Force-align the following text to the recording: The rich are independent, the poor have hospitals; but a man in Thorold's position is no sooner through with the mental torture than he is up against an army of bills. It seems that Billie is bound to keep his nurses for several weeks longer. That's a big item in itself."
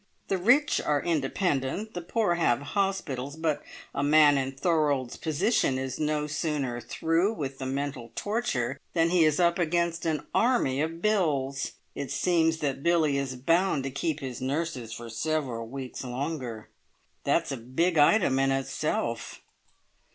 The 0.29 0.39
rich 0.39 0.81
are 0.83 0.99
independent, 1.03 1.93
the 1.93 2.01
poor 2.01 2.33
have 2.33 2.59
hospitals; 2.73 3.35
but 3.35 3.61
a 3.93 4.01
man 4.01 4.35
in 4.35 4.53
Thorold's 4.53 5.15
position 5.15 5.77
is 5.77 5.99
no 5.99 6.25
sooner 6.25 6.81
through 6.81 7.33
with 7.35 7.59
the 7.59 7.67
mental 7.67 8.11
torture 8.15 8.79
than 8.95 9.11
he 9.11 9.23
is 9.23 9.39
up 9.39 9.59
against 9.59 10.07
an 10.07 10.25
army 10.33 10.81
of 10.81 11.03
bills. 11.03 11.73
It 11.93 12.09
seems 12.09 12.57
that 12.61 12.81
Billie 12.81 13.19
is 13.19 13.35
bound 13.35 13.83
to 13.83 13.91
keep 13.91 14.21
his 14.21 14.41
nurses 14.41 14.91
for 14.91 15.07
several 15.07 15.67
weeks 15.67 16.03
longer. 16.03 16.69
That's 17.23 17.51
a 17.51 17.57
big 17.57 17.99
item 17.99 18.39
in 18.39 18.49
itself." 18.49 19.43